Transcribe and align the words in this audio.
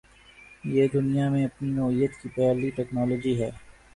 یہ 0.63 0.87
دنیا 0.93 1.29
میں 1.29 1.43
اپنی 1.45 1.69
نوعیت 1.71 2.11
کی 2.21 2.29
پہلی 2.29 2.69
ٹکنالوجی 2.69 3.39
ہے۔ 3.41 3.49